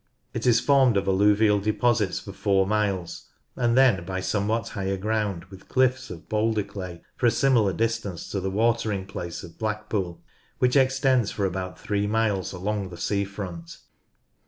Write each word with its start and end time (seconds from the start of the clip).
It 0.33 0.47
is 0.47 0.59
formed 0.59 0.97
of 0.97 1.07
alluvial 1.07 1.59
deposits 1.59 2.17
for 2.19 2.33
four 2.33 2.65
miles 2.65 3.27
and 3.55 3.77
then 3.77 4.03
by 4.03 4.19
somewhat 4.19 4.69
higher 4.69 4.97
ground 4.97 5.43
with 5.51 5.67
cliffs 5.69 6.09
ot 6.09 6.27
boulder 6.27 6.63
clay 6.63 7.03
for 7.15 7.27
a 7.27 7.29
similar 7.29 7.71
distance 7.71 8.27
to 8.31 8.39
the 8.39 8.49
watering 8.49 9.05
place 9.05 9.43
of 9.43 9.59
Blackpool, 9.59 10.19
which 10.57 10.75
extends 10.75 11.29
for 11.29 11.45
about 11.45 11.79
three 11.79 12.07
miles 12.07 12.51
along 12.51 12.89
the 12.89 12.97
sea 12.97 13.23
front. 13.25 13.77